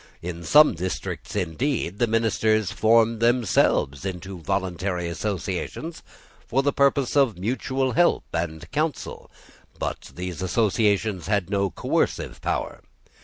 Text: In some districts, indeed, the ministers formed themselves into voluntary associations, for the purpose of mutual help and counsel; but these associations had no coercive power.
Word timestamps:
In 0.23 0.43
some 0.43 0.73
districts, 0.73 1.35
indeed, 1.35 1.99
the 1.99 2.07
ministers 2.07 2.71
formed 2.71 3.19
themselves 3.19 4.03
into 4.03 4.39
voluntary 4.39 5.07
associations, 5.07 6.01
for 6.47 6.63
the 6.63 6.73
purpose 6.73 7.15
of 7.15 7.37
mutual 7.37 7.91
help 7.91 8.23
and 8.33 8.71
counsel; 8.71 9.29
but 9.77 10.11
these 10.15 10.41
associations 10.41 11.27
had 11.27 11.51
no 11.51 11.69
coercive 11.69 12.41
power. 12.41 12.81